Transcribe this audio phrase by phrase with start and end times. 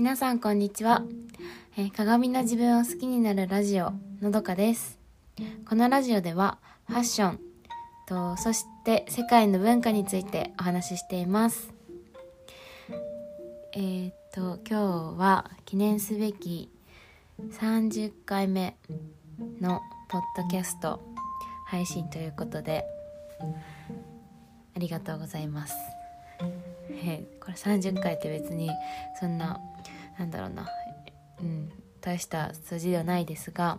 [0.00, 1.02] 皆さんこんにちは、
[1.76, 4.98] えー鏡の自分を好きになるラジオのどかです。
[5.68, 6.56] このラジオでは
[6.88, 7.40] ファッション
[8.08, 11.70] とそして世界の文化についてお話ししています。
[13.74, 16.70] えーっと今日は記念すべき
[17.38, 18.78] 30回目
[19.60, 21.02] のポッドキャスト
[21.66, 22.86] 配信ということで
[24.74, 25.74] ありがとうございます。
[26.88, 28.70] えーこれ30回って別に
[29.18, 29.60] そんな
[30.20, 30.68] なんだろうな。
[31.40, 31.72] うん。
[32.00, 33.78] 大した数字ではないですが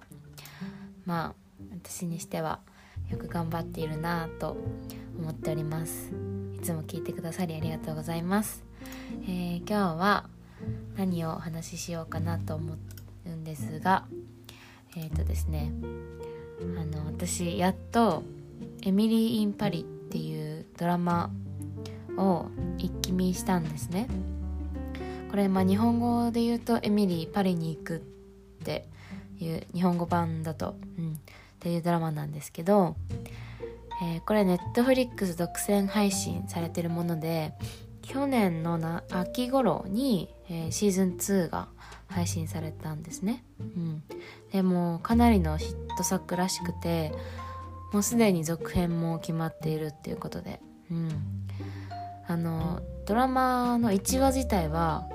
[1.06, 1.36] まあ
[1.72, 2.60] 私にしては
[3.10, 4.58] よく頑張っているなぁと
[5.20, 6.12] 思っております。
[6.56, 8.64] いつも聞いてくださりありがとうございます、
[9.24, 10.30] えー今日は
[10.96, 12.76] 何をお話ししようかなと思
[13.26, 14.06] うんですが
[14.96, 15.72] えっ、とですね
[16.80, 18.24] あの私やっと
[18.86, 21.32] 「エミリー・イン・パリ」っていうドラマ
[22.16, 22.46] を
[22.78, 24.08] 一気見したんですね。
[25.32, 27.98] これまあ日本語で言うと「エミリーパリに行く」
[28.62, 28.86] って
[29.40, 31.18] いう日本語版だと、うん、っ
[31.60, 32.96] ていうドラマなんですけど、
[34.04, 37.54] えーこれネットフリックス独占配信されてるもので
[38.02, 41.70] 去年のな秋頃に、えーシーズン2が
[42.10, 44.04] 配信されたんですね、うん、
[44.52, 47.14] でもかなりのヒット作らしくて
[47.94, 51.10] もうすでに続編も決まっているっていうことで、うん、
[52.28, 55.08] あのドラマの1話自体は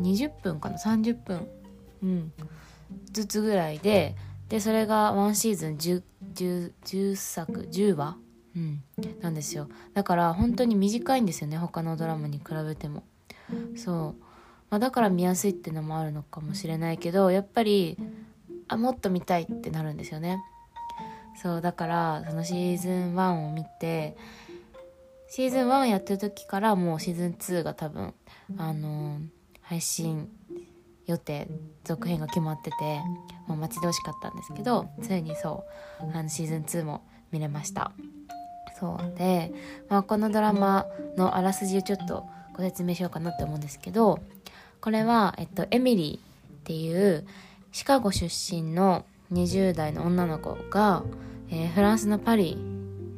[0.00, 1.48] 20分かな？30分、
[2.02, 2.32] うん、
[3.12, 4.14] ずつぐらいで
[4.48, 6.02] でそれがワンシーズン 10,
[6.34, 8.16] 10, 10作10話、
[8.56, 8.82] うん、
[9.20, 9.68] なんですよ。
[9.94, 13.04] だから本当に短いんですよね他のドラマに比べても。
[13.76, 14.22] そう、
[14.70, 17.96] まあ、だから見やすいってのもあるのかもしれないけどやっぱり
[18.68, 20.38] あもっと見たいってなるんですよね。
[21.40, 21.60] そう。
[21.60, 24.16] だからそのシーズン1を見て
[25.28, 28.14] シーズン1やってる時からもうシーズン2が多分
[28.56, 29.37] あのー
[29.68, 30.30] 配信
[31.06, 31.46] 予定
[31.84, 32.76] 続編が決まってて
[33.46, 35.64] もう待ち遠しかったんですけどついにそ
[36.00, 37.92] うあのシーズン2も見れました。
[38.78, 39.52] そうで、
[39.88, 40.86] まあ、このドラマ
[41.16, 42.24] のあらすじをちょっと
[42.54, 44.20] ご説明しようかなって思うんですけど
[44.80, 47.26] これは、えっと、エミリーっていう
[47.72, 51.02] シカゴ出身の20代の女の子が、
[51.50, 52.56] えーフランスのパリ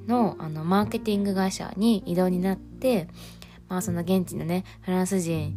[0.06, 3.06] のあのマーケティング会社に異動になって、
[3.68, 5.54] まあ、その現地のねフランス人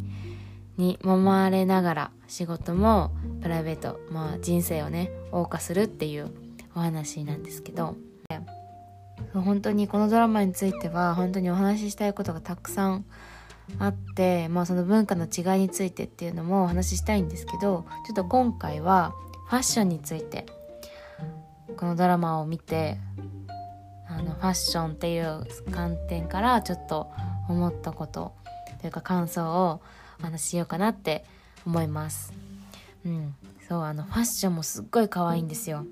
[0.78, 3.12] に揉まれながら仕事も
[3.42, 6.32] プライベート、まあ、人生をね謳歌するっていう
[6.76, 7.96] お話なんですけど
[9.34, 13.06] 本当にこのドラマについては本当にお話ししたいことがたくさん
[13.80, 19.14] あって、まあ、その文化の違いについてっていうのもお話ししたいんですけどちょっと今回は
[19.50, 20.46] ファッションについて
[21.78, 22.98] このドラマを見て
[24.10, 27.12] あのファッションっていう観点からちょっと
[27.50, 28.34] 思ったこと
[28.82, 29.82] というか感想を
[30.24, 31.24] 話しようかなって
[31.66, 32.34] 思います。
[33.06, 33.36] うん。
[33.68, 35.86] そうあのファッションもすっごい可愛いんですよ。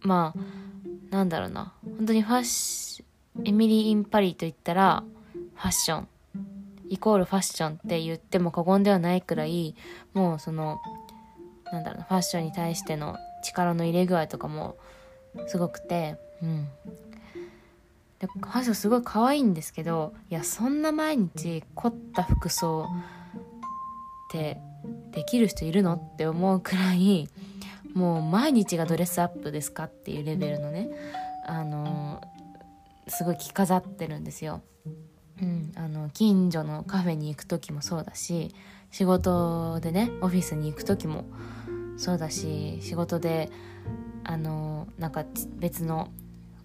[0.00, 1.72] まあなんだろうな。
[1.98, 3.04] 本当にファッシ
[3.44, 5.04] エミリー・イン・パリと言ったら
[5.54, 6.08] ファッション。
[6.90, 9.74] イコールファッションって言っても過言ではないくらい
[10.14, 10.80] もうその
[11.70, 14.78] なんだろうなファッションに対しての力の入れ具合とかも
[15.48, 16.68] すごくてうん。
[18.20, 22.88] でファッションすごい可愛いんですけどいやそんな毎日凝った服装
[24.28, 24.58] って
[25.12, 27.28] できる人いるのって思うくらい
[27.94, 30.90] もう毎日がドレスアップですかっていうレベルのね
[31.46, 32.20] あの
[33.06, 34.60] すごい着飾ってるんですよ。
[35.40, 38.52] うん、あの近所のカフェに行く時もそうだし
[38.90, 41.24] 仕事でねオフィスに行く時も
[41.96, 43.50] そうだし仕事で
[44.24, 45.24] あのなんか
[45.56, 46.08] 別の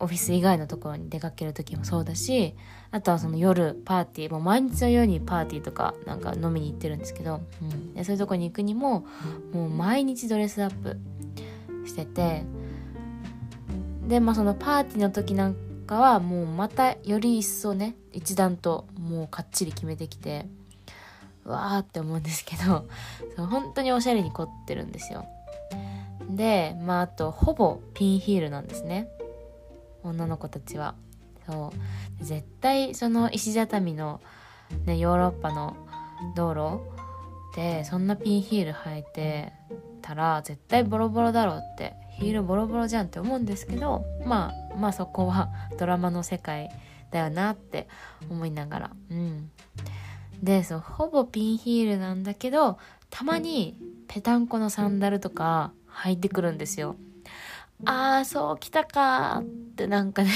[0.04, 2.56] オフィス以外のところに出かける時もそうだし
[2.92, 9.06] あとはその夜パーティーもう毎日のようにパーティーとかなんか飲みに行ってるんですけど、うん、でそういうとこに行くにも
[9.54, 10.98] もう毎日ドレスアップ
[11.88, 12.44] してて
[14.08, 15.56] でまあそのパーティーの時なん
[15.88, 20.46] かはもうまたより一層ね一段ともうかっちり決めてきて
[21.46, 22.86] うわーって思うんですけど
[23.36, 25.26] そう本当におしゃれに凝ってるんですよ。
[26.30, 29.08] でまああとほぼピンヒールなんですね
[30.04, 30.96] 女の子たちは。
[31.46, 31.74] そ
[32.22, 32.24] う。
[32.24, 34.22] 絶対その石畳の、
[34.86, 35.76] ね、ヨーロッパの
[36.36, 36.94] 道路
[37.56, 39.54] でそんなピンヒール履いて
[40.02, 46.70] たら絶対ボロボロだろうってヒールボロボロじゃんって思うんですけどまあまあそこは ドラマの世界
[47.12, 47.88] だよなって
[48.30, 48.92] 思いながら。
[49.12, 49.52] うん。
[50.42, 52.78] でそうほぼピンヒールなんだけど
[53.10, 53.78] たまに
[54.08, 56.96] ぺたんこのサンダルとか履いてくるんですよ。
[57.86, 59.46] ああそうきたかっ
[59.76, 60.30] てなんかね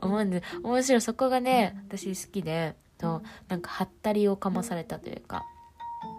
[0.00, 1.00] 思うんで面白い。
[1.00, 5.42] そこがね私好きでそうなんかはったりをかまされたというか。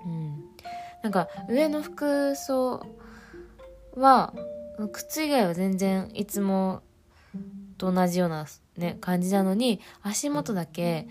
[0.06, 0.46] うん。
[1.04, 2.84] なんか上の服装
[3.96, 4.34] は
[4.92, 6.82] 靴以外は全然いつも
[7.78, 8.48] と同じような、
[8.78, 11.08] ね、感じなのに足元だけ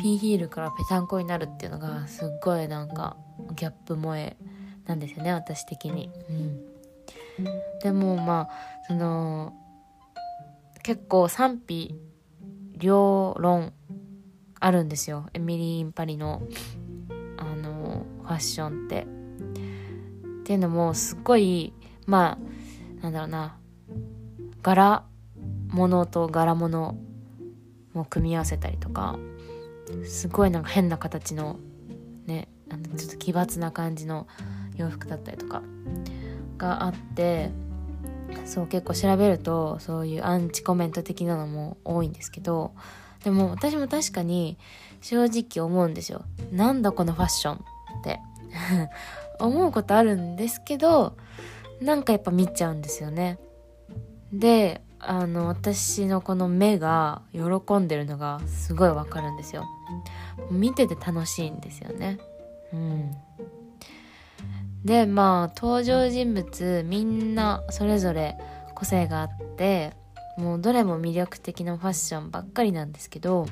[0.00, 3.16] ピンヒールからぺたんこになるっていうのがすっごいなんか
[3.56, 4.36] ギャップ萌え
[4.86, 6.10] なんですよね私的に。
[6.28, 6.60] うん、
[7.82, 8.50] でもまあ
[8.90, 9.52] その
[10.82, 11.94] 結構賛否
[12.76, 13.72] 両論
[14.58, 16.42] あるんですよエミリー・インパリの
[17.36, 19.06] あのファッションって。
[20.40, 21.72] っていうのもすっごい
[22.06, 22.36] ま
[23.00, 23.56] あなんだろうな
[24.60, 25.04] 柄
[25.68, 26.96] 物と柄物
[27.92, 29.16] も組み合わせたりとか
[30.04, 31.60] すごいなんか変な形の
[32.26, 34.26] ねあのちょっと奇抜な感じの
[34.74, 35.62] 洋服だったりとか
[36.58, 37.52] があって
[38.44, 42.72] そう結構調べるとそういうアンチコメント的なのも多いんですけど
[43.24, 44.58] でも私も確かに
[45.00, 46.24] 正直思うんですよ。
[46.52, 47.58] なんだこのファッションっ
[48.04, 48.20] て。
[49.40, 51.16] 思うことあるんですけど
[51.80, 53.38] なんかやっぱ見ちゃうんですよね。
[54.32, 59.64] であの私のこの目が喜んでるのがすごいわかるんですよ。
[60.50, 62.18] 見てて楽しいんですよね。
[62.72, 63.16] うん。
[64.84, 68.38] でまあ登場人物みんなそれぞれ
[68.74, 69.92] 個性があって
[70.38, 73.46] もうどれも魅力的なファッションばっかりなんですけど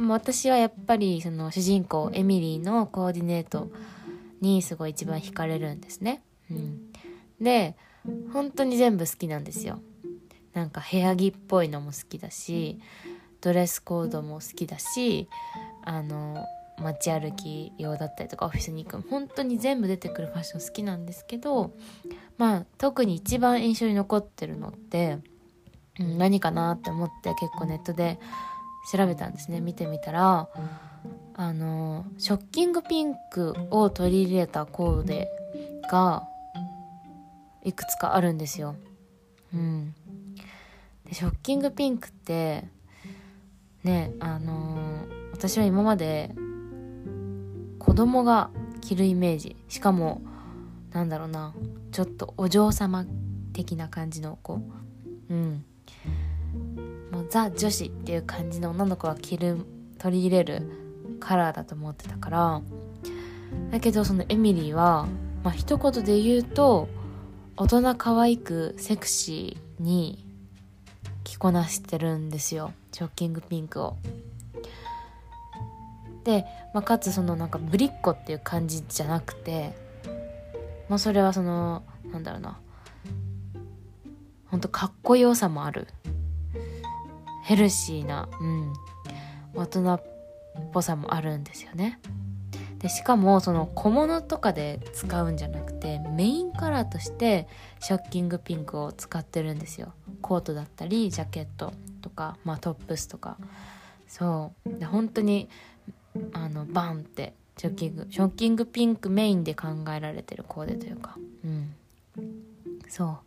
[0.00, 3.70] 私はやっぱりその主人公エミリーのコーディネート
[4.40, 6.22] にすごい一番惹かれるんですね。
[6.50, 6.92] うん、
[7.40, 7.76] で
[8.32, 9.80] 本当に全部好きなんですよ。
[10.52, 12.78] なんか部屋着っぽいのも好きだし
[13.40, 15.28] ドレスコードも好きだし
[15.84, 16.44] あの
[16.78, 21.72] 街歩き用だったりとかオフィスに行く本当に全部出てくるファッション好きなんですけど
[22.36, 25.18] まあ特に一番印象に残ってるのって、
[26.00, 28.18] うん、何かなって思って結構ネットで
[28.92, 30.48] 調べたんですね見てみたら
[31.34, 35.28] あのショッキングピンクを取り入れたコーデ
[35.90, 36.28] が
[37.62, 38.76] いくつかあるんですよ。
[39.52, 39.94] うん、
[41.06, 42.64] でショッキングピンクって
[43.82, 46.34] ねあの、私は今まで
[47.84, 48.50] 子供が
[48.80, 49.56] 着るイメージ。
[49.68, 50.22] しかも
[50.92, 51.54] なんだろうな。
[51.92, 53.04] ちょっとお嬢様
[53.52, 54.60] 的な感じの子。
[55.28, 55.64] うん。
[57.12, 59.58] もうザ女子っていう感じの女の子が着る
[59.98, 62.62] 取り入れるカラーだと思ってたから。
[63.70, 65.06] だけどそのエミリーは
[65.42, 66.88] まあ一言で言うと
[67.56, 70.26] 大人可愛くセクシーに
[71.22, 72.72] 着こなしてるんですよ。
[72.92, 73.96] ショッキングピンクを。
[76.24, 79.74] で、まあ、かつそのなんかぶりっ子っていう感じじゃなくて
[80.88, 82.60] まあそれはそのなんだろうな。
[84.46, 85.88] ほんとかっこよさもある。
[87.42, 88.72] ヘルシーな、うん、
[89.54, 90.02] 大人っ
[90.72, 92.00] ぽさもあるんですよね。
[92.78, 97.48] でしかもその小物とかで使うんじゃなくてメインカラーとして
[97.80, 99.92] ショッキングピンクを使ってるんですよ。
[100.20, 101.72] コートだったりジャケット
[102.02, 103.38] とか、まあ、トップスとか。
[104.06, 104.78] そう。
[104.78, 105.48] で本当に
[106.32, 111.16] あのバンってショッキングショッキングピンクメインで考えられてるコーデというか。
[111.44, 111.74] うん。
[112.88, 113.18] そ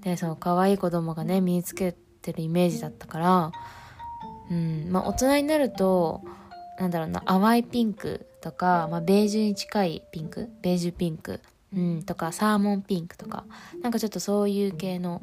[0.00, 0.04] う。
[0.04, 3.52] でそう可愛い子供がね身につけてるイメージだったから。
[4.50, 4.88] うん。
[4.90, 6.22] まあ大人になると
[6.78, 10.48] なんだろうな淡いピンクとか、まあ、ベージュに近いピンク？
[10.62, 11.40] ベージュピンク、
[11.76, 13.44] うん、とかサーモンピンクとか。
[13.82, 15.20] なんかちょっとそういう系の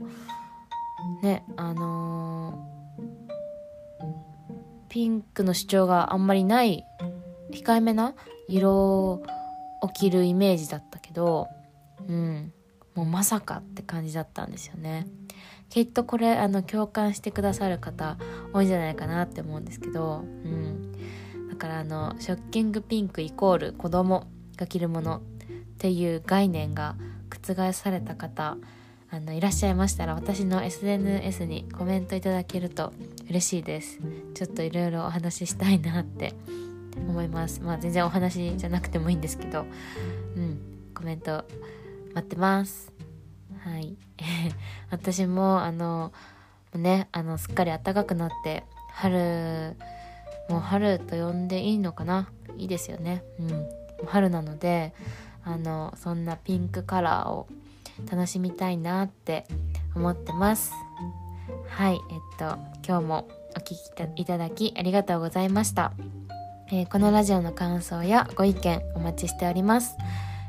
[1.23, 2.76] ねあのー、
[4.97, 6.83] ピンクの主張があんまりない
[7.51, 8.15] 控えめな
[8.47, 8.73] 色
[9.11, 9.23] を
[9.93, 11.49] 着るイメージだったけど
[12.09, 12.51] うん
[12.95, 15.05] もうまさかって感じだったんですよね。
[15.69, 18.17] きっとこれあの共感してくださる方
[18.53, 20.93] 多いんじゃないかなって思うんですけどうん。
[21.47, 24.25] だからあのショッキングピンクイコール子供
[24.55, 25.21] が着るものっ
[25.77, 26.95] ていう概念が
[27.29, 28.57] 覆された方
[29.09, 32.93] あのいらっしゃいましたら私の SNS にコメントいただけると
[33.29, 33.99] 嬉しいです。
[34.33, 36.33] ちょっといろいろお話ししたいなって
[36.97, 37.61] 思います。
[37.61, 39.65] まあ全然お話じゃなくてもいいんですけど。
[40.35, 41.45] うんコメント
[42.15, 42.91] 待ってます。
[43.59, 43.95] はい。
[44.89, 46.11] 私もあの
[46.73, 49.75] ねあのすっかり暖かくなって春
[50.49, 52.31] もう春と呼んでいいのかな？
[52.57, 53.23] いいですよね。
[53.39, 53.69] うん。
[54.07, 54.95] 春なので
[55.43, 57.47] あのそんなピンクカラーを
[58.09, 59.45] 楽しみたいなって
[59.95, 60.71] 思ってます
[61.69, 65.93] はいえっと今日もお聴きいただきありがとうございました、
[66.71, 69.97] えー、このラジオの感想やご意見お待ちしております、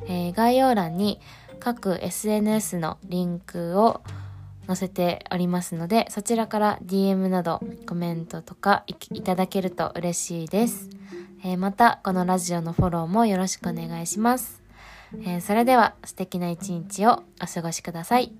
[0.07, 1.21] えー、概要欄に
[1.61, 4.02] 各 SNS のリンクを
[4.69, 10.90] 載せておりますので、そちらから DM などコメントとかいただけると嬉しいです。
[11.43, 14.62] えー、またこのラジオのフォローもよろしくお願いします。
[15.15, 18.33] えー、それでは素敵な一日をお過ごしください。